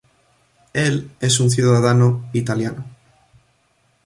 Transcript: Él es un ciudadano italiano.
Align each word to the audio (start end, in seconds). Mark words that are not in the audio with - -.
Él 0.73 1.11
es 1.19 1.39
un 1.39 1.51
ciudadano 1.51 2.27
italiano. 2.33 2.83